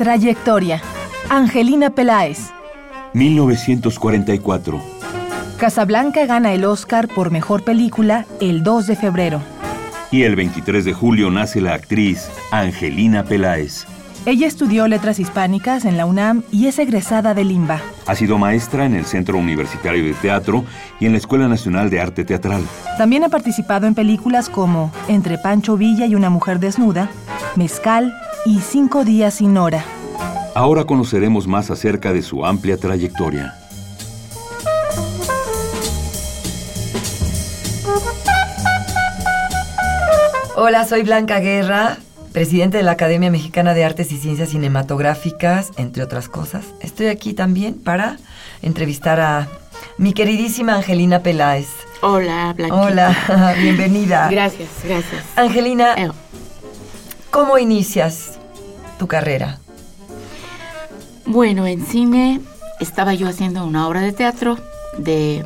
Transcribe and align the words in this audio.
Trayectoria. 0.00 0.80
Angelina 1.28 1.90
Peláez. 1.90 2.38
1944. 3.12 4.80
Casablanca 5.58 6.24
gana 6.24 6.54
el 6.54 6.64
Oscar 6.64 7.06
por 7.06 7.30
Mejor 7.30 7.64
Película 7.64 8.24
el 8.40 8.62
2 8.62 8.86
de 8.86 8.96
febrero. 8.96 9.42
Y 10.10 10.22
el 10.22 10.36
23 10.36 10.86
de 10.86 10.94
julio 10.94 11.30
nace 11.30 11.60
la 11.60 11.74
actriz 11.74 12.30
Angelina 12.50 13.24
Peláez. 13.24 13.84
Ella 14.24 14.46
estudió 14.46 14.88
letras 14.88 15.18
hispánicas 15.18 15.84
en 15.84 15.98
la 15.98 16.06
UNAM 16.06 16.44
y 16.50 16.68
es 16.68 16.78
egresada 16.78 17.34
de 17.34 17.44
Limba. 17.44 17.82
Ha 18.06 18.14
sido 18.14 18.38
maestra 18.38 18.86
en 18.86 18.94
el 18.94 19.04
Centro 19.04 19.36
Universitario 19.36 20.02
de 20.02 20.14
Teatro 20.14 20.64
y 20.98 21.04
en 21.04 21.12
la 21.12 21.18
Escuela 21.18 21.46
Nacional 21.46 21.90
de 21.90 22.00
Arte 22.00 22.24
Teatral. 22.24 22.62
También 22.96 23.24
ha 23.24 23.28
participado 23.28 23.86
en 23.86 23.94
películas 23.94 24.48
como 24.48 24.90
Entre 25.08 25.36
Pancho 25.36 25.76
Villa 25.76 26.06
y 26.06 26.14
una 26.14 26.30
mujer 26.30 26.58
desnuda, 26.58 27.10
Mezcal 27.54 28.14
y 28.44 28.60
Cinco 28.60 29.04
días 29.04 29.34
sin 29.34 29.56
hora. 29.56 29.84
Ahora 30.54 30.84
conoceremos 30.84 31.46
más 31.46 31.70
acerca 31.70 32.12
de 32.12 32.22
su 32.22 32.44
amplia 32.44 32.76
trayectoria. 32.76 33.54
Hola, 40.56 40.84
soy 40.84 41.02
Blanca 41.02 41.40
Guerra, 41.40 41.96
presidente 42.32 42.76
de 42.76 42.82
la 42.82 42.92
Academia 42.92 43.30
Mexicana 43.30 43.72
de 43.74 43.84
Artes 43.84 44.12
y 44.12 44.18
Ciencias 44.18 44.50
Cinematográficas, 44.50 45.70
entre 45.76 46.02
otras 46.02 46.28
cosas. 46.28 46.64
Estoy 46.80 47.06
aquí 47.06 47.32
también 47.32 47.74
para 47.74 48.18
entrevistar 48.62 49.20
a 49.20 49.48
mi 49.96 50.12
queridísima 50.12 50.74
Angelina 50.76 51.20
Peláez. 51.20 51.68
Hola, 52.02 52.52
Blanca. 52.56 52.74
Hola, 52.76 53.54
bienvenida. 53.60 54.28
Gracias, 54.30 54.68
gracias. 54.84 55.24
Angelina, 55.36 55.94
Eh, 55.96 56.10
¿cómo 57.30 57.58
inicias 57.58 58.38
tu 58.98 59.06
carrera? 59.06 59.58
Bueno, 61.26 61.66
en 61.66 61.84
cine 61.84 62.40
estaba 62.80 63.14
yo 63.14 63.28
haciendo 63.28 63.64
una 63.64 63.86
obra 63.86 64.00
de 64.00 64.12
teatro 64.12 64.58
de 64.98 65.44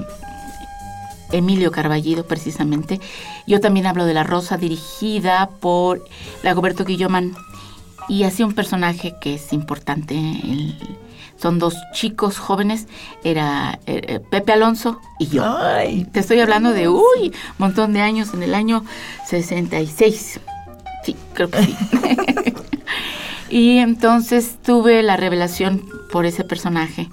Emilio 1.32 1.70
Carballido, 1.70 2.26
precisamente. 2.26 3.00
Yo 3.46 3.60
también 3.60 3.86
hablo 3.86 4.06
de 4.06 4.14
La 4.14 4.24
Rosa, 4.24 4.56
dirigida 4.56 5.50
por 5.60 6.04
Lagoberto 6.42 6.84
Guillomán. 6.84 7.34
Y 8.08 8.24
hacía 8.24 8.44
un 8.46 8.52
personaje 8.54 9.14
que 9.20 9.34
es 9.34 9.52
importante. 9.52 10.14
el- 10.14 10.76
son 11.40 11.58
dos 11.58 11.74
chicos 11.92 12.38
jóvenes. 12.38 12.86
Era 13.24 13.78
eh, 13.86 14.00
eh, 14.06 14.20
Pepe 14.20 14.52
Alonso 14.52 15.00
y 15.18 15.26
yo. 15.26 15.44
Ay, 15.44 16.04
Te 16.12 16.20
estoy 16.20 16.40
hablando 16.40 16.70
de, 16.70 16.88
uy, 16.88 17.32
montón 17.58 17.92
de 17.92 18.00
años, 18.00 18.32
en 18.34 18.42
el 18.42 18.54
año 18.54 18.84
66. 19.26 20.40
Sí, 21.04 21.16
creo 21.34 21.50
que 21.50 21.62
sí. 21.62 21.76
y 23.50 23.78
entonces 23.78 24.56
tuve 24.62 25.02
la 25.02 25.16
revelación 25.16 25.84
por 26.10 26.26
ese 26.26 26.44
personaje, 26.44 27.08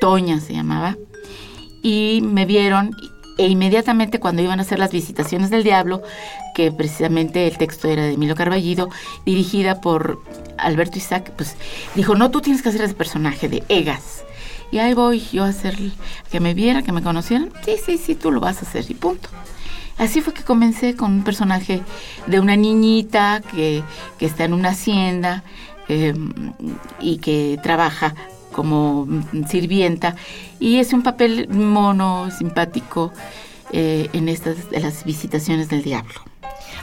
Toña 0.00 0.40
se 0.40 0.52
llamaba, 0.52 0.96
y 1.82 2.20
me 2.22 2.44
vieron 2.44 2.94
e 3.38 3.46
inmediatamente 3.46 4.20
cuando 4.20 4.42
iban 4.42 4.58
a 4.58 4.62
hacer 4.62 4.78
las 4.78 4.92
visitaciones 4.92 5.50
del 5.50 5.64
diablo, 5.64 6.02
que 6.54 6.70
precisamente 6.70 7.46
el 7.46 7.56
texto 7.56 7.88
era 7.88 8.02
de 8.02 8.12
Emilio 8.12 8.34
Carballido, 8.34 8.90
dirigida 9.24 9.80
por 9.80 10.22
Alberto 10.58 10.98
Isaac, 10.98 11.32
pues 11.36 11.56
dijo, 11.94 12.14
no, 12.14 12.30
tú 12.30 12.40
tienes 12.40 12.62
que 12.62 12.68
hacer 12.68 12.82
ese 12.82 12.94
personaje 12.94 13.48
de 13.48 13.62
Egas. 13.68 14.24
Y 14.70 14.78
ahí 14.78 14.94
voy 14.94 15.20
yo 15.32 15.44
a 15.44 15.48
hacer, 15.48 15.76
que 16.30 16.40
me 16.40 16.54
viera, 16.54 16.82
que 16.82 16.92
me 16.92 17.02
conocieran. 17.02 17.50
Sí, 17.64 17.76
sí, 17.84 17.98
sí, 17.98 18.14
tú 18.14 18.30
lo 18.30 18.40
vas 18.40 18.58
a 18.58 18.66
hacer 18.66 18.84
y 18.88 18.94
punto. 18.94 19.28
Así 19.98 20.20
fue 20.20 20.32
que 20.34 20.42
comencé 20.42 20.96
con 20.96 21.12
un 21.12 21.24
personaje 21.24 21.82
de 22.26 22.40
una 22.40 22.56
niñita 22.56 23.42
que, 23.52 23.82
que 24.18 24.26
está 24.26 24.44
en 24.44 24.52
una 24.54 24.70
hacienda 24.70 25.44
eh, 25.88 26.14
y 27.00 27.18
que 27.18 27.58
trabaja 27.62 28.14
como 28.52 29.06
sirvienta 29.48 30.14
y 30.60 30.76
es 30.76 30.92
un 30.92 31.02
papel 31.02 31.48
mono, 31.48 32.30
simpático 32.30 33.12
eh, 33.72 34.08
en 34.12 34.28
estas 34.28 34.56
las 34.70 35.04
visitaciones 35.04 35.68
del 35.70 35.82
diablo. 35.82 36.14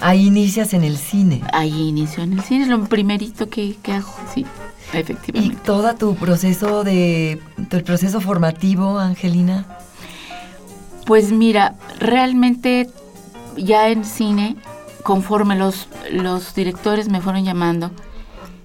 ahí 0.02 0.26
inicias 0.28 0.74
en 0.74 0.84
el 0.84 0.98
cine. 0.98 1.42
Ahí 1.54 1.90
inició 1.90 2.24
en 2.24 2.34
el 2.34 2.42
cine, 2.42 2.64
es 2.64 2.70
lo 2.70 2.84
primerito 2.86 3.50
que, 3.50 3.76
que 3.84 3.94
hago, 3.94 4.12
sí, 4.34 4.46
Y 4.94 4.98
efectivamente. 4.98 5.58
todo 5.64 5.94
tu 5.96 6.16
proceso 6.16 6.84
de 6.84 7.40
tu 7.70 7.84
proceso 7.84 8.20
formativo, 8.22 8.98
Angelina. 8.98 9.66
Pues 11.06 11.32
mira, 11.32 11.76
realmente 12.00 12.90
ya 13.58 13.90
en 13.90 14.06
cine, 14.06 14.56
conforme 15.04 15.56
los, 15.56 15.88
los 16.12 16.54
directores 16.54 17.10
me 17.10 17.22
fueron 17.22 17.44
llamando, 17.44 17.92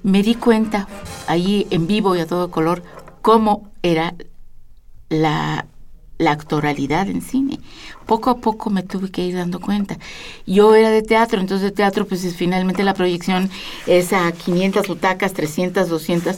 me 0.03 0.22
di 0.22 0.34
cuenta 0.34 0.87
ahí 1.27 1.67
en 1.71 1.87
vivo 1.87 2.15
y 2.15 2.21
a 2.21 2.27
todo 2.27 2.50
color 2.50 2.83
cómo 3.23 3.71
era 3.83 4.15
la, 5.09 5.67
la 6.19 6.33
actoralidad 6.33 7.09
en 7.09 7.23
cine. 7.23 7.59
Poco 8.05 8.28
a 8.28 8.37
poco 8.39 8.69
me 8.69 8.83
tuve 8.83 9.11
que 9.11 9.25
ir 9.25 9.37
dando 9.37 9.61
cuenta. 9.61 9.97
Yo 10.47 10.75
era 10.75 10.91
de 10.91 11.03
teatro, 11.03 11.41
entonces 11.41 11.71
de 11.71 11.73
teatro 11.73 12.06
pues 12.06 12.25
es 12.25 12.37
finalmente 12.37 12.84
la 12.84 12.94
proyección 12.94 13.49
es 13.87 14.12
a 14.12 14.31
500 14.33 14.87
butacas, 14.87 15.33
300, 15.33 15.89
200, 15.89 16.37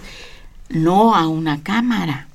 no 0.69 1.17
a 1.17 1.27
una 1.27 1.63
cámara 1.63 2.29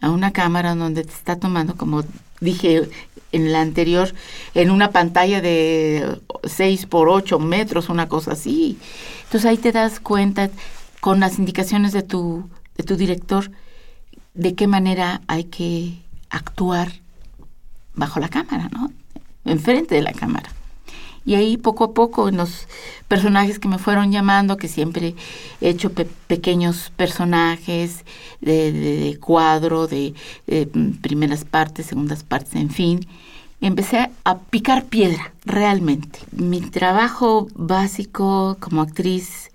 a 0.00 0.10
una 0.10 0.32
cámara 0.32 0.74
donde 0.74 1.04
te 1.04 1.12
está 1.12 1.36
tomando, 1.36 1.76
como 1.76 2.04
dije 2.40 2.88
en 3.32 3.52
la 3.52 3.60
anterior, 3.60 4.14
en 4.54 4.70
una 4.70 4.90
pantalla 4.90 5.40
de 5.40 6.18
6 6.44 6.86
por 6.86 7.08
8 7.08 7.38
metros, 7.38 7.88
una 7.88 8.08
cosa 8.08 8.32
así. 8.32 8.78
Entonces 9.24 9.44
ahí 9.44 9.58
te 9.58 9.72
das 9.72 10.00
cuenta 10.00 10.50
con 11.00 11.20
las 11.20 11.38
indicaciones 11.38 11.92
de 11.92 12.02
tu, 12.02 12.48
de 12.76 12.84
tu 12.84 12.96
director 12.96 13.50
de 14.34 14.54
qué 14.54 14.66
manera 14.66 15.20
hay 15.26 15.44
que 15.44 15.98
actuar 16.30 16.92
bajo 17.94 18.20
la 18.20 18.28
cámara, 18.28 18.68
¿no? 18.72 18.92
Enfrente 19.44 19.94
de 19.94 20.02
la 20.02 20.12
cámara. 20.12 20.50
Y 21.28 21.34
ahí 21.34 21.58
poco 21.58 21.84
a 21.84 21.92
poco 21.92 22.30
en 22.30 22.38
los 22.38 22.66
personajes 23.06 23.58
que 23.58 23.68
me 23.68 23.76
fueron 23.76 24.10
llamando, 24.10 24.56
que 24.56 24.66
siempre 24.66 25.14
he 25.60 25.68
hecho 25.68 25.92
pe- 25.92 26.08
pequeños 26.26 26.90
personajes 26.96 28.06
de, 28.40 29.18
cuadro, 29.20 29.86
de, 29.86 30.14
primeras 31.02 31.44
partes, 31.44 31.84
segundas 31.84 32.22
partes, 32.22 32.54
en 32.54 32.70
fin, 32.70 33.06
empecé 33.60 34.08
a 34.24 34.38
picar 34.38 34.86
piedra, 34.86 35.34
realmente. 35.44 36.20
Mi 36.32 36.62
trabajo 36.62 37.48
básico 37.54 38.56
como 38.58 38.80
actriz 38.80 39.50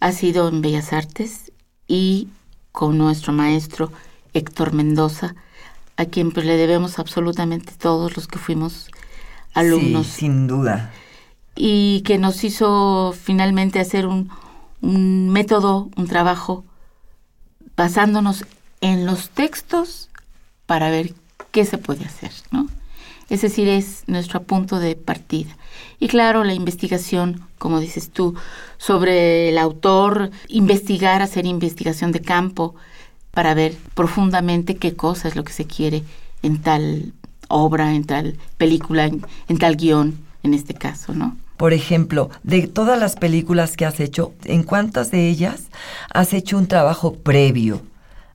ha 0.00 0.10
sido 0.12 0.48
en 0.48 0.62
Bellas 0.62 0.94
Artes 0.94 1.52
y 1.86 2.28
con 2.72 2.96
nuestro 2.96 3.34
maestro 3.34 3.92
Héctor 4.32 4.72
Mendoza, 4.72 5.34
a 5.98 6.06
quien 6.06 6.32
pues 6.32 6.46
le 6.46 6.56
debemos 6.56 6.98
absolutamente 6.98 7.74
todos 7.76 8.16
los 8.16 8.26
que 8.26 8.38
fuimos 8.38 8.88
alumnos 9.54 10.06
Sí, 10.08 10.20
sin 10.20 10.46
duda. 10.46 10.92
y 11.56 12.02
que 12.02 12.18
nos 12.18 12.44
hizo 12.44 13.14
finalmente 13.20 13.80
hacer 13.80 14.06
un, 14.06 14.30
un 14.82 15.30
método, 15.30 15.88
un 15.96 16.06
trabajo 16.08 16.64
basándonos 17.76 18.44
en 18.80 19.06
los 19.06 19.30
textos 19.30 20.10
para 20.66 20.90
ver 20.90 21.14
qué 21.50 21.64
se 21.64 21.78
puede 21.78 22.04
hacer, 22.04 22.32
¿no? 22.50 22.68
Es 23.30 23.40
decir, 23.42 23.68
es 23.68 24.04
nuestro 24.06 24.42
punto 24.42 24.78
de 24.78 24.96
partida. 24.96 25.56
Y 25.98 26.08
claro, 26.08 26.44
la 26.44 26.52
investigación, 26.54 27.40
como 27.58 27.80
dices 27.80 28.10
tú, 28.10 28.34
sobre 28.76 29.48
el 29.48 29.56
autor, 29.58 30.30
investigar, 30.48 31.22
hacer 31.22 31.46
investigación 31.46 32.12
de 32.12 32.20
campo 32.20 32.74
para 33.30 33.54
ver 33.54 33.74
profundamente 33.94 34.76
qué 34.76 34.94
cosa 34.94 35.28
es 35.28 35.36
lo 35.36 35.42
que 35.44 35.52
se 35.54 35.64
quiere 35.66 36.02
en 36.42 36.60
tal 36.60 37.12
obra, 37.48 37.94
en 37.94 38.04
tal 38.04 38.38
película, 38.56 39.06
en, 39.06 39.24
en 39.48 39.58
tal 39.58 39.76
guion, 39.76 40.18
en 40.42 40.54
este 40.54 40.74
caso, 40.74 41.14
¿no? 41.14 41.36
Por 41.56 41.72
ejemplo, 41.72 42.30
de 42.42 42.66
todas 42.66 42.98
las 42.98 43.14
películas 43.14 43.76
que 43.76 43.86
has 43.86 44.00
hecho, 44.00 44.34
¿en 44.44 44.64
cuántas 44.64 45.10
de 45.10 45.28
ellas 45.28 45.64
has 46.12 46.32
hecho 46.32 46.58
un 46.58 46.66
trabajo 46.66 47.14
previo? 47.14 47.82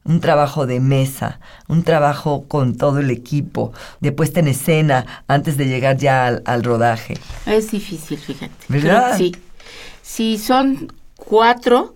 Un 0.06 0.22
trabajo 0.22 0.66
de 0.66 0.80
mesa, 0.80 1.40
un 1.68 1.84
trabajo 1.84 2.46
con 2.48 2.78
todo 2.78 3.00
el 3.00 3.12
equipo, 3.12 3.74
de 4.00 4.14
puesta 4.14 4.40
en 4.40 4.48
escena, 4.48 5.24
antes 5.28 5.58
de 5.58 5.66
llegar 5.68 5.98
ya 5.98 6.26
al, 6.26 6.42
al 6.46 6.64
rodaje. 6.64 7.16
Es 7.46 7.72
difícil, 7.72 8.18
fíjate. 8.18 8.54
¿Verdad? 8.70 9.18
Sí. 9.18 9.36
Si 10.02 10.38
son 10.38 10.92
cuatro, 11.16 11.94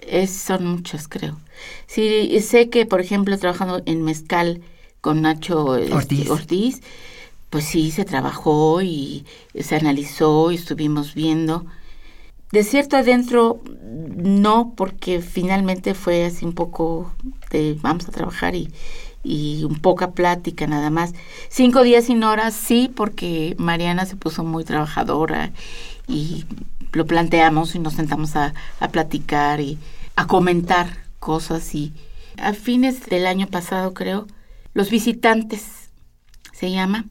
es, 0.00 0.32
son 0.32 0.66
muchas, 0.66 1.06
creo. 1.06 1.38
Sí, 1.86 2.40
sé 2.40 2.70
que, 2.70 2.86
por 2.86 3.00
ejemplo, 3.00 3.38
trabajando 3.38 3.82
en 3.86 4.02
Mezcal 4.02 4.62
con 5.04 5.20
Nacho 5.20 5.76
este, 5.76 5.92
Ortiz. 5.92 6.30
Ortiz, 6.30 6.82
pues 7.50 7.66
sí, 7.66 7.90
se 7.90 8.06
trabajó 8.06 8.80
y 8.80 9.26
se 9.54 9.76
analizó 9.76 10.50
y 10.50 10.54
estuvimos 10.54 11.12
viendo. 11.12 11.66
De 12.52 12.64
cierto 12.64 12.96
adentro, 12.96 13.60
no, 13.82 14.72
porque 14.74 15.20
finalmente 15.20 15.92
fue 15.92 16.24
así 16.24 16.46
un 16.46 16.54
poco 16.54 17.12
de 17.50 17.76
vamos 17.82 18.08
a 18.08 18.12
trabajar 18.12 18.54
y, 18.54 18.72
y 19.22 19.64
un 19.64 19.78
poca 19.78 20.12
plática 20.12 20.66
nada 20.66 20.88
más. 20.88 21.12
Cinco 21.50 21.82
días 21.82 22.06
sin 22.06 22.24
horas, 22.24 22.54
sí, 22.54 22.90
porque 22.96 23.56
Mariana 23.58 24.06
se 24.06 24.16
puso 24.16 24.42
muy 24.42 24.64
trabajadora 24.64 25.52
y 26.08 26.46
lo 26.92 27.04
planteamos 27.04 27.74
y 27.74 27.78
nos 27.78 27.92
sentamos 27.92 28.36
a, 28.36 28.54
a 28.80 28.88
platicar 28.88 29.60
y 29.60 29.76
a 30.16 30.26
comentar 30.26 30.96
cosas 31.18 31.74
y 31.74 31.92
a 32.38 32.54
fines 32.54 33.04
del 33.04 33.26
año 33.26 33.48
pasado 33.48 33.92
creo, 33.92 34.26
Los 34.74 34.90
Visitantes 34.90 35.90
se 36.52 36.72
llama 36.72 37.06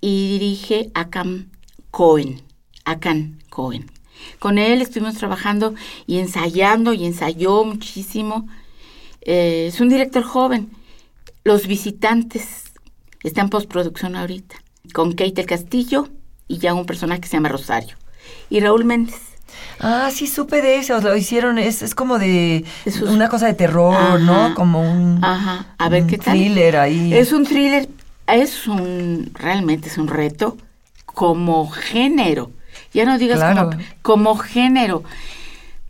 y 0.00 0.38
dirige 0.38 0.90
Akan 0.94 1.52
Cohen, 1.90 2.40
Akan 2.86 3.42
Cohen. 3.50 3.90
Con 4.38 4.56
él 4.56 4.80
estuvimos 4.80 5.14
trabajando 5.16 5.74
y 6.06 6.18
ensayando 6.18 6.94
y 6.94 7.04
ensayó 7.04 7.64
muchísimo. 7.64 8.48
Eh, 9.20 9.66
es 9.68 9.80
un 9.80 9.90
director 9.90 10.22
joven. 10.22 10.70
Los 11.44 11.66
visitantes 11.66 12.72
están 13.22 13.46
en 13.46 13.50
postproducción 13.50 14.16
ahorita. 14.16 14.56
Con 14.94 15.12
Kate 15.12 15.32
del 15.32 15.46
Castillo 15.46 16.08
y 16.48 16.56
ya 16.56 16.72
un 16.72 16.86
personaje 16.86 17.20
que 17.20 17.28
se 17.28 17.36
llama 17.36 17.50
Rosario. 17.50 17.96
Y 18.48 18.60
Raúl 18.60 18.86
Méndez. 18.86 19.31
Ah, 19.80 20.10
sí, 20.12 20.26
supe 20.26 20.62
de 20.62 20.76
eso. 20.76 21.00
Lo 21.00 21.16
hicieron, 21.16 21.58
es, 21.58 21.82
es 21.82 21.94
como 21.94 22.18
de 22.18 22.64
Esos- 22.84 23.08
una 23.10 23.28
cosa 23.28 23.46
de 23.46 23.54
terror, 23.54 23.94
Ajá. 23.94 24.18
¿no? 24.18 24.54
Como 24.54 24.80
un, 24.80 25.24
Ajá, 25.24 25.66
a 25.78 25.88
ver 25.88 26.02
un 26.02 26.08
qué 26.08 26.18
tal. 26.18 26.34
thriller 26.36 26.76
ahí. 26.76 27.12
Es 27.14 27.32
un 27.32 27.44
thriller, 27.44 27.88
es 28.26 28.66
un, 28.66 29.30
realmente 29.34 29.88
es 29.88 29.98
un 29.98 30.08
reto 30.08 30.56
como 31.06 31.68
género. 31.70 32.50
Ya 32.94 33.04
no 33.04 33.18
digas 33.18 33.38
Claro. 33.38 33.70
como, 33.70 33.82
como 34.02 34.36
género. 34.36 35.02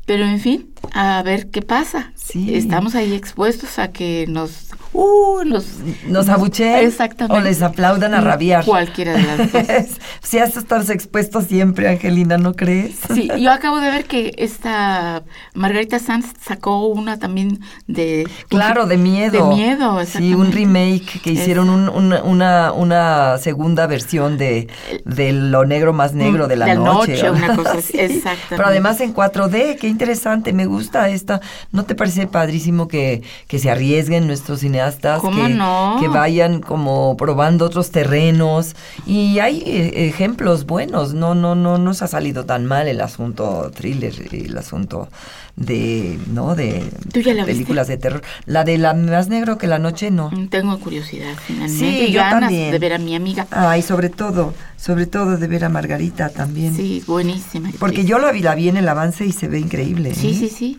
Pero 0.06 0.25
en 0.25 0.41
fin, 0.41 0.72
a 0.93 1.23
ver 1.23 1.49
qué 1.50 1.62
pasa. 1.62 2.12
Sí. 2.14 2.55
Estamos 2.55 2.94
ahí 2.94 3.12
expuestos 3.14 3.79
a 3.79 3.88
que 3.93 4.26
nos... 4.29 4.69
Uh, 4.94 5.43
nos, 5.46 5.64
Nos 6.06 6.29
abucheen 6.29 6.87
Exactamente. 6.87 7.34
o 7.34 7.40
les 7.40 7.62
aplaudan 7.62 8.12
a 8.12 8.20
rabiar. 8.20 8.62
Cualquiera 8.64 9.14
de 9.14 9.23
las 9.23 9.52
dos. 9.52 9.62
si 10.23 10.38
has 10.38 10.55
estado 10.56 10.93
expuesto 10.93 11.40
siempre, 11.40 11.88
Angelina, 11.88 12.37
¿no 12.37 12.52
crees? 12.55 12.96
Sí, 13.14 13.31
yo 13.40 13.50
acabo 13.52 13.81
de 13.81 13.90
ver 13.90 14.05
que 14.05 14.34
esta 14.37 15.23
Margarita 15.55 15.99
Sanz 15.99 16.26
sacó 16.44 16.88
una 16.88 17.19
también 17.19 17.61
de... 17.87 18.28
Claro, 18.49 18.85
de 18.87 18.99
miedo. 18.99 19.49
De 19.49 19.55
miedo, 19.55 20.05
Sí, 20.05 20.35
un 20.35 20.52
remake 20.52 21.20
que 21.23 21.31
hicieron 21.31 21.70
un- 21.70 21.88
una, 21.88 22.23
una, 22.23 22.73
una 22.73 23.38
segunda 23.38 23.87
versión 23.87 24.37
de, 24.37 24.69
de 25.06 25.32
Lo 25.32 25.64
Negro 25.64 25.94
Más 25.94 26.12
Negro 26.12 26.49
de 26.49 26.56
la, 26.56 26.67
De 26.67 26.75
la 26.75 26.81
noche. 26.81 27.12
noche, 27.12 27.31
una 27.31 27.56
cosa 27.56 27.73
así, 27.78 27.93
Sí. 27.93 27.99
exactamente. 27.99 28.46
Pero 28.50 28.67
además 28.67 29.00
en 29.00 29.14
4D, 29.14 29.78
qué 29.78 29.88
interesante, 29.88 30.52
me 30.52 30.67
gusta 30.67 30.72
esta. 30.81 31.41
¿No 31.71 31.85
te 31.85 31.95
parece 31.95 32.27
padrísimo 32.27 32.89
que, 32.89 33.23
que 33.47 33.59
se 33.59 33.71
arriesguen 33.71 34.27
nuestros 34.27 34.61
cineastas? 34.61 35.21
¿Cómo 35.21 35.47
que, 35.47 35.55
no? 35.55 35.97
Que 36.01 36.09
vayan 36.09 36.61
como 36.61 37.17
probando 37.17 37.65
otros 37.65 37.91
terrenos. 37.91 38.75
Y 39.07 39.39
hay 39.39 39.63
eh, 39.67 40.09
ejemplos 40.09 40.67
buenos, 40.67 41.15
no, 41.15 41.35
no, 41.35 41.55
no 41.55 41.79
nos 41.79 42.03
ha 42.03 42.09
salido 42.09 42.45
tan 42.45 42.67
mal 42.67 42.89
el 42.89 43.01
asunto 43.01 43.71
thriller, 43.75 44.15
el 44.33 44.57
asunto 44.57 45.09
de, 45.56 46.19
¿no? 46.32 46.54
De 46.54 46.90
¿Tú 47.12 47.20
ya 47.20 47.34
la 47.34 47.44
viste? 47.44 47.52
películas 47.52 47.87
de 47.88 47.96
terror. 47.99 48.22
La 48.46 48.64
de 48.64 48.78
la 48.78 48.94
más 48.94 49.28
negro 49.28 49.58
que 49.58 49.66
la 49.66 49.78
noche, 49.78 50.10
no. 50.10 50.31
Mm, 50.31 50.49
Tengo 50.49 50.78
curiosidad 50.81 51.34
finalmente. 51.46 51.78
Sí, 51.78 52.06
y 52.08 52.12
yo 52.12 52.20
ganas 52.20 52.40
también. 52.40 52.70
de 52.72 52.78
ver 52.78 52.93
a 52.94 52.99
mi 52.99 53.14
amiga. 53.14 53.46
Ay, 53.50 53.82
sobre 53.82 54.08
todo, 54.08 54.54
sobre 54.76 55.06
todo 55.06 55.37
de 55.37 55.46
ver 55.46 55.64
a 55.64 55.69
Margarita 55.69 56.31
también. 56.31 56.75
Sí, 56.75 57.02
buenísima. 57.06 57.70
Porque 57.78 58.04
yo 58.04 58.19
la 58.19 58.32
vi, 58.32 58.40
la 58.40 58.54
vi 58.54 58.69
en 58.69 58.76
el 58.78 58.88
avance 58.88 59.26
y 59.26 59.32
se 59.32 59.49
ve 59.49 59.58
increíble. 59.58 60.14
Sí, 60.14 60.31
¿eh? 60.31 60.34
sí, 60.34 60.49
sí. 60.49 60.78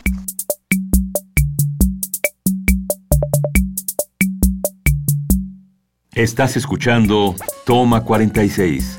Estás 6.14 6.56
escuchando 6.56 7.34
Toma 7.66 8.02
46. 8.04 8.98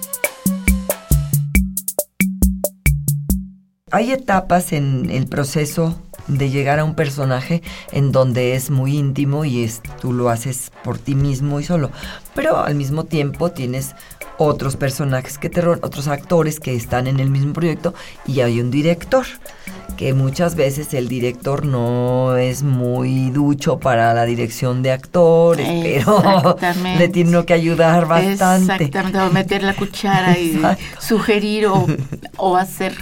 Hay 3.95 4.11
etapas 4.11 4.73
en 4.73 5.09
el 5.09 5.25
proceso 5.27 5.97
de 6.27 6.49
llegar 6.49 6.79
a 6.79 6.83
un 6.83 6.95
personaje 6.95 7.61
en 7.93 8.11
donde 8.11 8.55
es 8.55 8.69
muy 8.69 8.97
íntimo 8.97 9.45
y 9.45 9.63
es, 9.63 9.81
tú 10.01 10.11
lo 10.11 10.29
haces 10.29 10.71
por 10.83 10.97
ti 10.97 11.15
mismo 11.15 11.61
y 11.61 11.63
solo. 11.63 11.91
Pero 12.33 12.57
al 12.57 12.75
mismo 12.75 13.05
tiempo 13.05 13.51
tienes 13.51 13.95
otros 14.37 14.75
personajes 14.75 15.37
que 15.37 15.49
te 15.49 15.61
ro- 15.61 15.79
otros 15.81 16.09
actores 16.09 16.59
que 16.59 16.75
están 16.75 17.07
en 17.07 17.21
el 17.21 17.29
mismo 17.29 17.53
proyecto 17.53 17.93
y 18.27 18.41
hay 18.41 18.59
un 18.59 18.69
director 18.69 19.25
que 19.95 20.13
muchas 20.13 20.55
veces 20.55 20.93
el 20.93 21.07
director 21.07 21.65
no 21.65 22.35
es 22.35 22.63
muy 22.63 23.29
ducho 23.29 23.79
para 23.79 24.13
la 24.13 24.25
dirección 24.25 24.83
de 24.83 24.91
actores, 24.91 25.65
pero 25.83 26.17
Exactamente. 26.17 26.99
le 26.99 27.07
tiene 27.07 27.45
que 27.45 27.53
ayudar 27.53 28.07
bastante. 28.07 28.83
Exactamente, 28.83 29.19
o 29.21 29.31
meter 29.31 29.63
la 29.63 29.73
cuchara 29.73 30.37
y 30.37 30.59
sugerir 30.99 31.67
o, 31.67 31.87
o 32.35 32.57
hacer. 32.57 32.93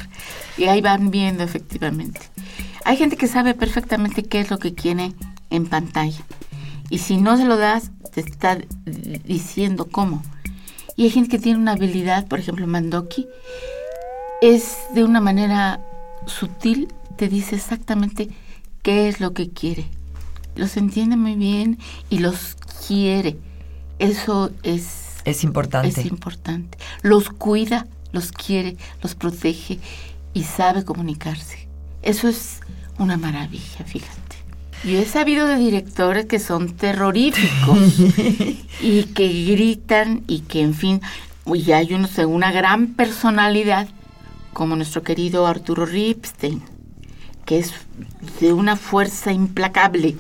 Y 0.57 0.65
ahí 0.65 0.81
van 0.81 1.11
viendo 1.11 1.44
efectivamente. 1.44 2.21
Hay 2.85 2.97
gente 2.97 3.17
que 3.17 3.27
sabe 3.27 3.53
perfectamente 3.53 4.23
qué 4.23 4.39
es 4.39 4.50
lo 4.50 4.59
que 4.59 4.73
quiere 4.73 5.13
en 5.50 5.65
pantalla. 5.67 6.23
Y 6.89 7.00
si 7.00 7.17
no 7.17 7.38
se 7.38 7.45
lo 7.45 7.57
das, 7.57 7.91
te 8.13 8.21
está 8.21 8.57
diciendo 9.25 9.88
cómo. 9.89 10.21
Y 10.95 11.05
hay 11.05 11.09
gente 11.09 11.29
que 11.29 11.39
tiene 11.39 11.59
una 11.59 11.71
habilidad, 11.71 12.28
por 12.28 12.39
ejemplo, 12.39 12.68
Mandoki, 12.68 13.28
es 14.42 14.78
de 14.94 15.04
una 15.04 15.21
manera 15.21 15.80
sutil, 16.28 16.94
te 17.18 17.30
dice 17.30 17.56
exactamente 17.56 18.30
qué 18.81 19.07
es 19.07 19.19
lo 19.19 19.33
que 19.33 19.49
quiere. 19.49 19.85
Los 20.56 20.78
entiende 20.78 21.16
muy 21.16 21.35
bien 21.35 21.80
y 22.09 22.19
los 22.19 22.56
quiere. 22.87 23.37
Eso 23.97 24.51
es, 24.61 25.21
Es 25.25 25.44
importante. 25.44 25.87
es 25.87 26.06
importante. 26.06 26.78
Los 27.01 27.30
cuida, 27.30 27.87
los 28.11 28.31
quiere, 28.31 28.78
los 29.01 29.16
protege 29.16 29.80
y 30.33 30.44
sabe 30.44 30.83
comunicarse. 30.83 31.68
Eso 32.02 32.28
es 32.28 32.59
una 32.97 33.18
maravilla, 33.18 33.85
fíjate. 33.85 34.21
Yo 34.83 34.99
he 34.99 35.06
sabido 35.06 35.47
de 35.47 35.57
directores 35.57 36.25
que 36.25 36.40
son 36.40 36.73
terroríficos 36.73 37.99
y 38.81 39.04
que 39.04 39.45
gritan 39.45 40.23
y 40.28 40.40
que, 40.40 40.61
en 40.61 40.73
fin, 40.73 41.02
y 41.45 41.71
hay 41.71 41.94
unos 41.94 42.16
de 42.16 42.25
una 42.25 42.52
gran 42.52 42.87
personalidad, 42.87 43.87
como 44.52 44.75
nuestro 44.75 45.02
querido 45.02 45.47
Arturo 45.47 45.85
Ripstein, 45.85 46.61
que 47.45 47.59
es 47.59 47.73
de 48.42 48.52
una 48.52 48.75
fuerza 48.75 49.31
implacable. 49.31 50.16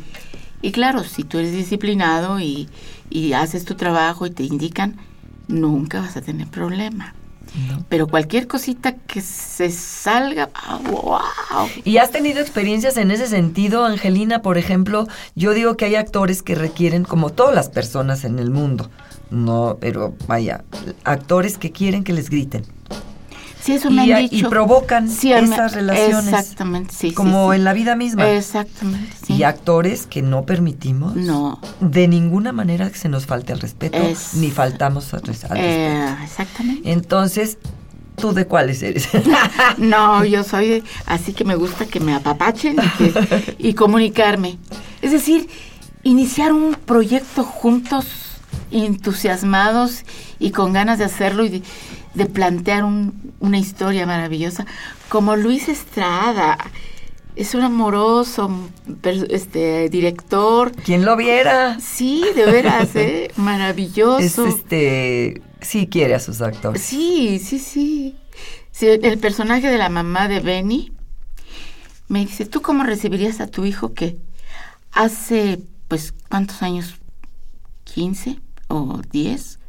Y 0.61 0.71
claro, 0.71 1.03
si 1.03 1.23
tú 1.25 1.39
eres 1.39 1.51
disciplinado 1.51 2.39
y, 2.39 2.69
y 3.09 3.33
haces 3.33 3.65
tu 3.65 3.75
trabajo 3.75 4.25
y 4.25 4.31
te 4.31 4.43
indican, 4.43 4.95
nunca 5.49 5.99
vas 5.99 6.15
a 6.15 6.21
tener 6.21 6.47
problema. 6.47 7.13
Pero 7.89 8.07
cualquier 8.07 8.47
cosita 8.47 8.95
que 8.95 9.21
se 9.21 9.69
salga, 9.69 10.49
ah, 10.55 10.79
wow. 10.89 11.67
¿Y 11.83 11.97
has 11.97 12.11
tenido 12.11 12.39
experiencias 12.39 12.97
en 12.97 13.11
ese 13.11 13.27
sentido, 13.27 13.85
Angelina? 13.85 14.41
Por 14.41 14.57
ejemplo, 14.57 15.07
yo 15.35 15.53
digo 15.53 15.77
que 15.77 15.85
hay 15.85 15.95
actores 15.95 16.41
que 16.41 16.55
requieren, 16.55 17.03
como 17.03 17.29
todas 17.29 17.53
las 17.53 17.69
personas 17.69 18.23
en 18.25 18.39
el 18.39 18.49
mundo, 18.49 18.89
no, 19.29 19.77
pero 19.79 20.13
vaya, 20.27 20.63
actores 21.03 21.57
que 21.57 21.71
quieren 21.71 22.03
que 22.03 22.13
les 22.13 22.29
griten. 22.29 22.65
Sí, 23.63 23.71
eso 23.73 23.89
y, 23.89 23.93
me 23.93 24.01
han 24.03 24.11
a- 24.13 24.17
dicho. 24.19 24.35
y 24.35 24.43
provocan 24.43 25.09
Sí, 25.09 25.31
esas 25.31 25.71
relaciones. 25.73 26.27
Exactamente, 26.33 26.93
sí. 26.93 27.11
como 27.13 27.51
sí. 27.51 27.55
en 27.57 27.63
la 27.63 27.71
vida 27.73 27.95
misma. 27.95 28.29
Exactamente, 28.29 29.13
sí. 29.25 29.33
Y 29.35 29.43
actores 29.43 30.05
que 30.05 30.21
no 30.21 30.43
permitimos 30.45 31.15
No. 31.15 31.59
de 31.79 32.07
ninguna 32.09 32.51
manera 32.51 32.89
que 32.91 32.97
se 32.97 33.07
nos 33.07 33.25
falte 33.25 33.53
el 33.53 33.61
respeto, 33.61 33.97
Es- 33.97 34.33
ni 34.33 34.51
faltamos 34.51 35.13
al, 35.13 35.21
al 35.49 35.57
Eh, 35.57 35.99
respeto. 36.09 36.23
exactamente. 36.23 36.91
Entonces, 36.91 37.57
¿tú 38.17 38.33
de 38.33 38.45
cuáles 38.47 38.83
eres? 38.83 39.07
No, 39.77 40.25
yo 40.25 40.43
soy 40.43 40.67
de- 40.67 40.83
así 41.05 41.31
que 41.31 41.45
me 41.45 41.55
gusta 41.55 41.85
que 41.85 41.99
me 42.01 42.13
apapachen 42.13 42.75
y, 42.99 43.09
que- 43.11 43.55
y 43.59 43.73
comunicarme. 43.75 44.57
Es 45.01 45.11
decir, 45.13 45.47
iniciar 46.03 46.51
un 46.51 46.75
proyecto 46.85 47.43
juntos 47.45 48.07
entusiasmados 48.71 50.03
y 50.39 50.51
con 50.51 50.73
ganas 50.73 50.97
de 50.99 51.05
hacerlo 51.05 51.45
y 51.45 51.63
de, 52.13 52.25
plantear 52.25 52.83
un- 52.83 53.33
una 53.39 53.57
historia 53.57 54.05
maravillosa, 54.05 54.65
como 55.09 55.35
Luis 55.35 55.67
Estrada. 55.69 56.57
Es 57.35 57.55
un 57.55 57.61
amoroso 57.61 58.51
este, 59.29 59.89
director. 59.89 60.71
¿Quién 60.73 61.03
lo 61.03 61.15
viera? 61.17 61.79
Sí, 61.79 62.23
de 62.35 62.45
veras, 62.45 62.95
¿eh? 62.95 63.31
Maravilloso. 63.37 64.19
Es 64.19 64.37
este. 64.37 65.41
Sí 65.61 65.87
quiere 65.87 66.13
a 66.13 66.19
sus 66.19 66.41
actores. 66.41 66.81
Sí, 66.81 67.39
sí, 67.39 67.57
sí. 67.57 68.15
Sí, 68.71 68.87
El 68.87 69.17
personaje 69.19 69.67
de 69.69 69.77
la 69.77 69.89
mamá 69.89 70.27
de 70.27 70.39
Benny 70.41 70.91
me 72.07 72.19
dice, 72.19 72.45
¿tú 72.45 72.61
cómo 72.61 72.83
recibirías 72.83 73.39
a 73.39 73.47
tu 73.47 73.65
hijo 73.65 73.93
que 73.93 74.17
hace, 74.91 75.59
pues, 75.87 76.13
¿cuántos 76.29 76.61
años? 76.61 76.95
¿15 77.95 78.39
o 78.67 79.01
10? 79.11 79.59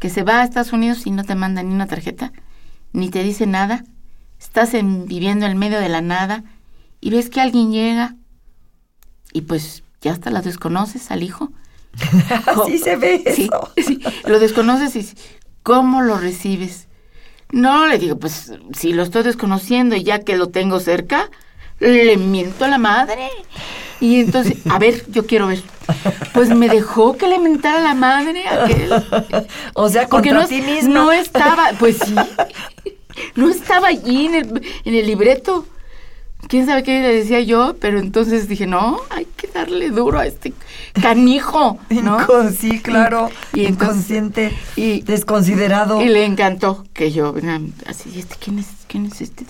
Que 0.00 0.10
se 0.10 0.22
va 0.22 0.40
a 0.40 0.44
Estados 0.44 0.72
Unidos 0.72 1.06
y 1.06 1.10
no 1.10 1.24
te 1.24 1.34
manda 1.34 1.62
ni 1.62 1.74
una 1.74 1.86
tarjeta, 1.86 2.32
ni 2.92 3.08
te 3.10 3.22
dice 3.22 3.46
nada. 3.46 3.84
Estás 4.38 4.74
en- 4.74 5.06
viviendo 5.06 5.46
en 5.46 5.56
medio 5.58 5.80
de 5.80 5.88
la 5.88 6.00
nada 6.02 6.44
y 7.00 7.10
ves 7.10 7.30
que 7.30 7.40
alguien 7.40 7.72
llega 7.72 8.14
y 9.32 9.42
pues 9.42 9.82
ya 10.02 10.12
hasta 10.12 10.30
la 10.30 10.42
desconoces 10.42 11.10
al 11.10 11.22
hijo. 11.22 11.50
Así 12.46 12.78
se 12.78 12.96
ve 12.96 13.22
Sí, 13.34 13.44
eso. 13.44 13.72
sí, 13.76 14.00
lo 14.26 14.38
desconoces 14.38 14.94
y 14.96 15.08
¿cómo 15.62 16.02
lo 16.02 16.18
recibes? 16.18 16.88
No, 17.52 17.86
le 17.86 17.98
digo, 17.98 18.18
pues 18.18 18.52
si 18.76 18.92
lo 18.92 19.02
estoy 19.02 19.22
desconociendo 19.22 19.96
y 19.96 20.02
ya 20.02 20.18
que 20.20 20.36
lo 20.36 20.48
tengo 20.48 20.80
cerca, 20.80 21.30
le 21.80 22.16
miento 22.18 22.64
a 22.64 22.68
la 22.68 22.78
madre. 22.78 23.28
Y 24.00 24.20
entonces, 24.20 24.58
a 24.68 24.78
ver, 24.78 25.04
yo 25.10 25.26
quiero 25.26 25.46
ver. 25.46 25.62
Pues 26.34 26.50
me 26.50 26.68
dejó 26.68 27.16
que 27.16 27.28
le 27.28 27.38
mentara 27.38 27.80
la 27.80 27.94
madre 27.94 28.46
a 28.46 28.64
aquel. 28.64 28.92
O 29.74 29.88
sea, 29.88 30.06
Porque 30.08 30.32
no, 30.32 30.46
ti 30.46 30.60
mismo. 30.60 30.92
no 30.94 31.12
estaba, 31.12 31.70
pues 31.78 31.96
sí, 32.04 32.14
no 33.36 33.48
estaba 33.48 33.88
allí 33.88 34.26
en 34.26 34.34
el, 34.34 34.62
en 34.84 34.94
el 34.94 35.06
libreto. 35.06 35.66
Quién 36.48 36.66
sabe 36.66 36.82
qué 36.84 37.00
le 37.00 37.12
decía 37.14 37.40
yo, 37.40 37.74
pero 37.80 37.98
entonces 37.98 38.46
dije, 38.48 38.66
no, 38.66 39.00
hay 39.10 39.26
que 39.36 39.48
darle 39.48 39.90
duro 39.90 40.18
a 40.20 40.26
este 40.26 40.52
canijo, 41.00 41.78
¿no? 41.90 42.18
Sí, 42.56 42.80
claro. 42.80 43.30
Y 43.54 43.64
inconsciente. 43.66 44.52
y- 44.76 45.00
desconsiderado. 45.02 46.00
Y 46.02 46.08
le 46.08 46.24
encantó 46.24 46.84
que 46.92 47.10
yo, 47.10 47.34
así, 47.86 48.12
este, 48.18 48.36
¿quién 48.38 48.58
es, 48.60 48.66
quién 48.86 49.06
es 49.06 49.20
este? 49.22 49.46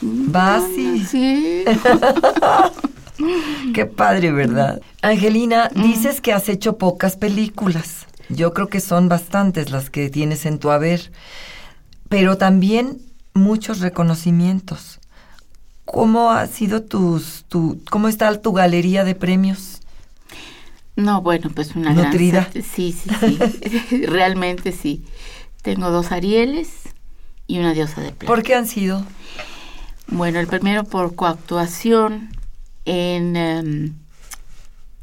Basi. 0.00 1.04
Sí. 1.04 1.64
Qué 3.74 3.86
padre, 3.86 4.32
¿verdad? 4.32 4.80
Angelina, 5.02 5.70
dices 5.74 6.20
que 6.20 6.32
has 6.32 6.48
hecho 6.48 6.78
pocas 6.78 7.16
películas. 7.16 8.06
Yo 8.28 8.54
creo 8.54 8.68
que 8.68 8.80
son 8.80 9.08
bastantes 9.08 9.70
las 9.70 9.90
que 9.90 10.08
tienes 10.08 10.46
en 10.46 10.58
tu 10.58 10.70
haber, 10.70 11.12
pero 12.08 12.38
también 12.38 12.98
muchos 13.34 13.80
reconocimientos. 13.80 15.00
¿Cómo 15.84 16.30
ha 16.30 16.46
sido 16.46 16.82
tus, 16.82 17.44
tu, 17.48 17.80
cómo 17.90 18.08
está 18.08 18.40
tu 18.40 18.52
galería 18.52 19.04
de 19.04 19.14
premios? 19.14 19.80
No, 20.96 21.22
bueno, 21.22 21.50
pues 21.54 21.74
una 21.74 21.92
Nutrida. 21.92 22.48
gran... 22.52 22.64
Sí, 22.64 22.92
sí, 22.92 23.10
sí. 23.20 24.06
Realmente 24.06 24.72
sí. 24.72 25.04
Tengo 25.62 25.90
dos 25.90 26.12
Arieles 26.12 26.70
y 27.46 27.58
una 27.58 27.72
diosa 27.72 28.00
de 28.00 28.12
plata. 28.12 28.26
¿Por 28.26 28.42
qué 28.42 28.54
han 28.54 28.66
sido? 28.66 29.04
Bueno, 30.06 30.38
el 30.38 30.46
primero 30.46 30.84
por 30.84 31.14
coactuación 31.14 32.30
en 32.84 33.36
em, 33.36 33.94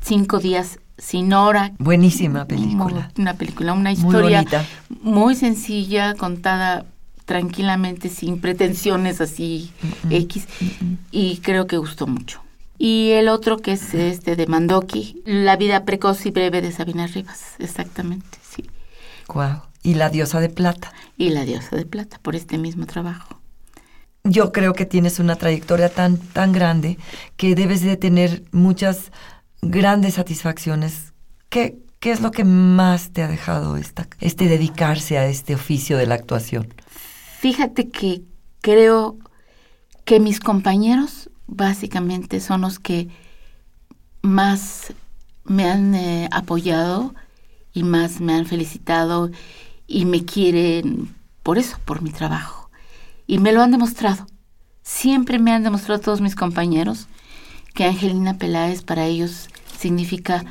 Cinco 0.02 0.40
días 0.40 0.80
sin 0.98 1.34
hora. 1.34 1.74
Buenísima 1.78 2.46
película. 2.46 3.12
Una 3.18 3.34
película, 3.34 3.74
una 3.74 3.92
Muy 3.92 4.00
historia 4.00 4.40
bonita. 4.40 4.66
muy 5.02 5.36
sencilla, 5.36 6.16
contada 6.16 6.86
tranquilamente, 7.26 8.10
sin 8.10 8.42
pretensiones 8.42 9.22
así 9.22 9.72
X, 10.10 10.48
y 11.12 11.38
creo 11.38 11.68
que 11.68 11.78
gustó 11.78 12.08
mucho. 12.08 12.42
Y 12.78 13.12
el 13.12 13.28
otro 13.28 13.58
que 13.58 13.74
es 13.74 13.94
este 13.94 14.36
de 14.36 14.48
Mandoki, 14.48 15.22
La 15.26 15.58
vida 15.58 15.84
precoz 15.84 16.26
y 16.26 16.32
breve 16.32 16.62
de 16.62 16.72
Sabina 16.72 17.08
Rivas, 17.08 17.56
exactamente, 17.60 18.40
sí. 18.42 18.66
Guau. 19.28 19.62
Y 19.84 19.94
la 19.96 20.10
diosa 20.10 20.40
de 20.40 20.50
plata. 20.50 20.92
Y 21.18 21.30
La 21.30 21.46
diosa 21.46 21.76
de 21.76 21.86
plata, 21.86 22.20
por 22.22 22.36
este 22.36 22.58
mismo 22.58 22.86
trabajo. 22.86 23.39
Yo 24.30 24.52
creo 24.52 24.74
que 24.74 24.86
tienes 24.86 25.18
una 25.18 25.36
trayectoria 25.36 25.90
tan, 25.90 26.18
tan 26.18 26.52
grande 26.52 27.00
que 27.36 27.56
debes 27.56 27.82
de 27.82 27.98
tener 27.98 28.44
muchas 28.52 29.12
grandes 29.64 30.14
satisfacciones. 30.14 31.14
¿Qué, 31.50 31.80
qué 32.00 32.12
es 32.12 32.22
lo 32.22 32.30
que 32.30 32.44
más 32.44 33.10
te 33.10 33.24
ha 33.24 33.28
dejado 33.28 33.76
esta, 33.76 34.08
este 34.20 34.48
dedicarse 34.48 35.18
a 35.18 35.26
este 35.26 35.56
oficio 35.56 35.98
de 35.98 36.06
la 36.06 36.14
actuación? 36.14 36.72
Fíjate 37.40 37.90
que 37.90 38.22
creo 38.62 39.18
que 40.06 40.20
mis 40.20 40.40
compañeros 40.40 41.32
básicamente 41.48 42.40
son 42.40 42.62
los 42.62 42.78
que 42.78 43.08
más 44.22 44.94
me 45.44 45.68
han 45.68 45.96
eh, 45.96 46.30
apoyado 46.32 47.16
y 47.74 47.82
más 47.82 48.22
me 48.22 48.36
han 48.36 48.46
felicitado 48.46 49.32
y 49.88 50.06
me 50.06 50.24
quieren 50.24 51.16
por 51.42 51.58
eso, 51.58 51.78
por 51.84 52.04
mi 52.04 52.12
trabajo. 52.12 52.59
Y 53.30 53.38
me 53.38 53.52
lo 53.52 53.62
han 53.62 53.70
demostrado. 53.70 54.26
Siempre 54.82 55.38
me 55.38 55.52
han 55.52 55.62
demostrado 55.62 56.02
todos 56.02 56.20
mis 56.20 56.36
compañeros 56.36 57.08
que 57.76 57.86
Angelina 57.86 58.40
Peláez 58.40 58.82
para 58.82 59.06
ellos 59.06 59.50
significa 59.78 60.44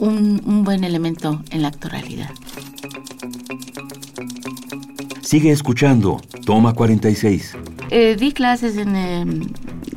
un, 0.00 0.40
un 0.46 0.64
buen 0.64 0.84
elemento 0.84 1.42
en 1.50 1.60
la 1.60 1.68
actoralidad. 1.68 2.30
Sigue 5.20 5.50
escuchando. 5.50 6.22
Toma 6.46 6.72
46. 6.72 7.54
Eh, 7.90 8.16
di 8.18 8.32
clases 8.32 8.78
en, 8.78 8.96
eh, 8.96 9.26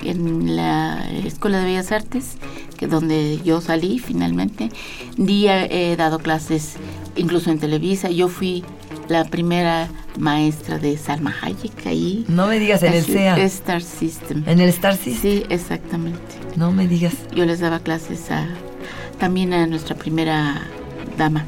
en 0.04 0.56
la 0.58 1.10
Escuela 1.24 1.60
de 1.60 1.64
Bellas 1.64 1.94
Artes, 1.94 2.40
que 2.78 2.88
donde 2.88 3.40
yo 3.46 3.62
salí 3.62 4.00
finalmente. 4.00 4.70
Di, 5.16 5.48
eh, 5.48 5.92
he 5.94 5.96
dado 5.96 6.20
clases 6.20 6.76
incluso 7.16 7.50
en 7.52 7.60
Televisa. 7.60 8.10
Yo 8.10 8.28
fui 8.28 8.66
la 9.10 9.26
primera 9.26 9.88
maestra 10.18 10.78
de 10.80 10.98
Salma 10.98 11.36
Hayek 11.42 11.86
ahí. 11.88 12.26
No 12.28 12.48
me 12.48 12.60
digas 12.60 12.84
en 12.84 12.94
el 12.94 13.04
SEA. 13.04 13.38
Star 13.44 13.82
System. 13.82 14.44
En 14.48 14.60
el 14.62 14.70
Star 14.70 14.96
System. 14.96 15.22
Sí, 15.22 15.44
exactamente. 15.50 16.20
No 16.56 16.72
me 16.72 16.88
digas. 16.88 17.14
Yo 17.36 17.46
les 17.46 17.60
daba 17.60 17.80
clases 17.80 18.32
a, 18.32 18.48
también 19.20 19.54
a 19.54 19.66
nuestra 19.68 19.96
primera 19.96 20.62
dama. 21.18 21.46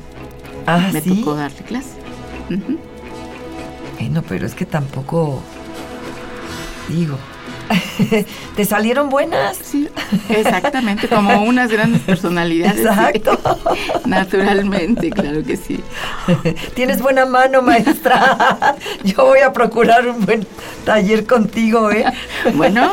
Ah, 0.65 0.89
Me 0.91 1.01
sí. 1.01 1.15
tocó 1.15 1.36
darle 1.36 1.60
clase. 1.62 1.89
Ujú. 2.50 2.77
Bueno, 4.00 4.24
pero 4.27 4.46
es 4.46 4.56
que 4.56 4.65
tampoco. 4.65 5.41
Digo. 6.89 7.18
¿Te 8.55 8.65
salieron 8.65 9.09
buenas? 9.09 9.57
Sí, 9.63 9.87
exactamente, 10.29 11.07
como 11.07 11.43
unas 11.43 11.71
grandes 11.71 12.01
personalidades. 12.01 12.79
Exacto. 12.85 13.39
Naturalmente, 14.05 15.09
claro 15.09 15.43
que 15.43 15.57
sí. 15.57 15.79
Tienes 16.75 17.01
buena 17.01 17.25
mano, 17.25 17.61
maestra. 17.61 18.75
Yo 19.03 19.25
voy 19.25 19.39
a 19.39 19.53
procurar 19.53 20.07
un 20.07 20.25
buen 20.25 20.45
taller 20.85 21.25
contigo, 21.25 21.91
¿eh? 21.91 22.05
Bueno, 22.55 22.91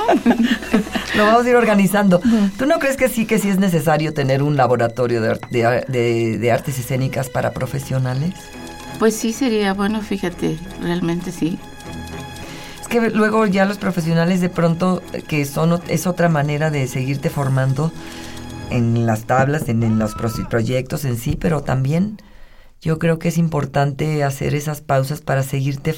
Lo 1.16 1.24
vamos 1.26 1.44
a 1.46 1.48
ir 1.50 1.56
organizando. 1.56 2.20
¿Tú 2.58 2.66
no 2.66 2.78
crees 2.78 2.96
que 2.96 3.08
sí, 3.08 3.26
que 3.26 3.38
sí 3.38 3.48
es 3.48 3.58
necesario 3.58 4.14
tener 4.14 4.42
un 4.42 4.56
laboratorio 4.56 5.20
de, 5.20 5.30
ar- 5.30 5.40
de 5.50 5.66
ar- 5.66 5.86
de- 5.86 6.38
de 6.38 6.52
artes 6.52 6.78
escénicas 6.78 7.28
para 7.28 7.52
profesionales? 7.52 8.34
pues 8.98 9.14
sí 9.14 9.32
sería 9.32 9.74
bueno, 9.74 10.00
fíjate, 10.02 10.58
realmente 10.82 11.30
sí. 11.30 11.56
Es 12.90 12.94
que 12.94 13.10
luego 13.10 13.44
ya 13.46 13.66
los 13.66 13.76
profesionales 13.76 14.40
de 14.40 14.48
pronto, 14.48 15.02
eh, 15.12 15.20
que 15.22 15.44
son 15.44 15.70
ot- 15.72 15.82
es 15.88 16.06
otra 16.06 16.28
manera 16.30 16.70
de 16.70 16.86
seguirte 16.86 17.28
formando 17.28 17.92
en 18.70 19.04
las 19.06 19.24
tablas, 19.24 19.68
en, 19.68 19.82
en 19.82 19.98
los 19.98 20.14
pro- 20.14 20.30
proyectos 20.48 21.04
en 21.04 21.18
sí, 21.18 21.36
pero 21.38 21.60
también 21.62 22.16
yo 22.80 22.98
creo 22.98 23.18
que 23.18 23.28
es 23.28 23.36
importante 23.36 24.24
hacer 24.24 24.54
esas 24.54 24.80
pausas 24.80 25.20
para 25.20 25.42
seguirte 25.42 25.94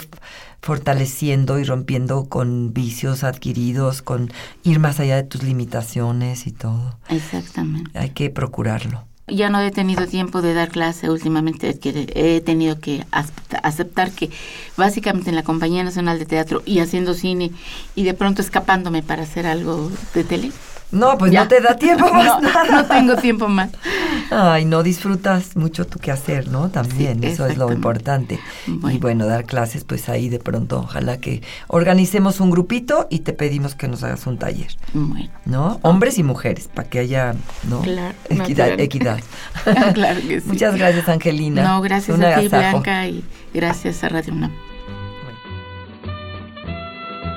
fortaleciendo 0.63 1.59
y 1.61 1.65
rompiendo 1.65 2.25
con 2.29 2.73
vicios 2.73 3.23
adquiridos, 3.23 4.03
con 4.03 4.33
ir 4.65 4.81
más 4.81 4.99
allá 4.99 5.15
de 5.17 5.23
tus 5.23 5.43
limitaciones 5.45 6.47
y 6.49 6.51
todo. 6.53 6.99
Exactamente. 7.09 7.97
Hay 7.99 8.11
que 8.11 8.31
procurarlo. 8.31 9.05
Ya 9.29 9.49
no 9.49 9.61
he 9.61 9.71
tenido 9.71 10.09
tiempo 10.09 10.43
de 10.43 10.55
dar 10.55 10.71
clase 10.71 11.09
últimamente, 11.09 11.79
he 12.15 12.41
tenido 12.41 12.81
que 12.81 13.05
aceptar 13.63 14.11
que 14.13 14.31
básicamente 14.77 15.31
en 15.31 15.37
la 15.37 15.43
Compañía 15.43 15.85
Nacional 15.85 16.19
de 16.19 16.27
Teatro 16.27 16.63
y 16.65 16.81
haciendo 16.81 17.15
cine 17.15 17.51
y 17.95 18.05
de 18.05 18.15
pronto 18.15 18.43
escapándome 18.43 19.03
para 19.03 19.23
hacer 19.23 19.47
algo 19.47 19.91
de 20.15 20.25
tele, 20.25 20.53
No, 20.93 21.17
pues 21.19 21.31
Ya. 21.31 21.43
no 21.43 21.49
te 21.49 21.61
da 21.61 21.77
tiempo 21.77 22.09
más 22.13 22.25
No, 22.27 22.41
nada. 22.41 22.65
no 22.71 22.85
tengo 22.87 23.17
tiempo 23.17 23.47
más. 23.49 23.71
Ay, 24.31 24.65
no 24.65 24.83
disfrutas 24.83 25.57
mucho 25.57 25.87
tu 25.87 25.99
quehacer, 25.99 26.49
¿no? 26.49 26.69
También, 26.71 27.21
Sí, 27.21 27.27
eso 27.29 27.47
es 27.47 27.57
lo 27.57 27.73
importante. 27.73 28.41
Y 28.67 28.99
Bueno. 28.99 29.27
dar 29.27 29.45
clases, 29.45 29.85
pues 29.85 30.09
ahí 30.09 30.29
de 30.29 30.39
pronto, 30.39 30.81
ojalá 30.81 31.19
que 31.19 31.43
organicemos 31.69 32.41
un 32.41 32.51
grupito 32.51 33.07
y 33.11 33.21
te 33.21 33.33
pedimos 33.33 33.75
que 33.75 33.87
nos 33.89 34.03
hagas 34.03 34.27
un 34.27 34.39
taller, 34.39 34.71
Bueno, 34.93 35.31
¿no? 35.45 35.79
Hombres 35.83 36.19
y 36.19 36.23
mujeres, 36.23 36.69
para 36.73 36.89
que 36.89 36.99
haya, 37.01 37.35
¿no? 37.69 37.81
Claro, 37.83 38.15
Equidad. 38.29 38.79
equidad. 38.81 39.21
Claro 39.95 40.21
que 40.27 40.41
sí. 40.41 40.49
Muchas 40.49 40.77
gracias, 40.77 41.09
Angelina. 41.09 41.63
no, 41.63 41.81
gracias 41.83 42.17
a 42.21 42.41
ti, 42.41 42.47
agasajo. 42.47 42.81
Blanca, 42.81 43.07
y 43.07 43.25
gracias 43.55 44.03
a 44.05 44.09
Radio 44.09 44.33
UNAM. 44.35 44.53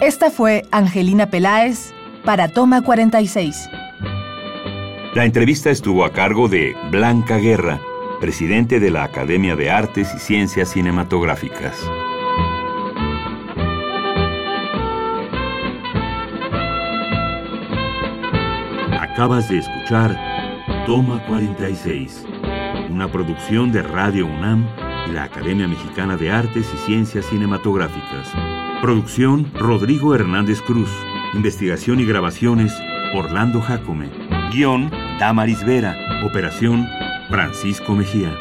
Esta 0.02 0.30
fue 0.32 0.66
Angelina 0.72 1.28
Peláez 1.28 1.94
para 2.24 2.48
Toma 2.48 2.82
46. 2.82 3.70
La 5.14 5.26
entrevista 5.26 5.70
estuvo 5.70 6.06
a 6.06 6.12
cargo 6.12 6.48
de 6.48 6.76
Blanca 6.90 7.38
Guerra, 7.38 7.80
presidente 8.20 8.80
de 8.80 8.90
la 8.90 9.04
Academia 9.04 9.56
de 9.56 9.70
Artes 9.70 10.12
y 10.16 10.20
Ciencias 10.20 10.70
Cinematográficas. 10.70 11.78
Acabas 19.00 19.50
de 19.50 19.60
escuchar 19.60 20.18
Toma 20.88 21.24
46, 21.28 22.26
una 22.90 23.12
producción 23.12 23.72
de 23.72 23.84
Radio 23.84 24.26
UNAM 24.26 24.68
y 25.08 25.12
la 25.12 25.24
Academia 25.24 25.68
Mexicana 25.68 26.18
de 26.18 26.32
Artes 26.32 26.68
y 26.74 26.78
Ciencias 26.86 27.26
Cinematográficas. 27.26 28.32
Producción 28.82 29.52
Rodrigo 29.54 30.16
Hernández 30.16 30.62
Cruz. 30.62 30.90
Investigación 31.34 32.00
y 32.00 32.06
grabaciones 32.06 32.72
Orlando 33.16 33.60
Jacome. 33.60 34.10
Guión 34.52 34.92
Damaris 35.20 35.66
Vera. 35.66 35.98
Operación 36.24 36.88
Francisco 37.30 37.96
Mejía. 37.96 38.32